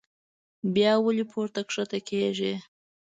بيا 0.73 0.93
ولې 1.05 1.25
پورته 1.31 1.61
کښته 1.67 1.99
کيږي 2.09 2.53